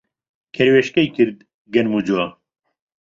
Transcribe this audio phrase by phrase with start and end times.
[0.55, 1.39] کەروێشکەی کرد
[1.73, 2.21] گەنم و جۆ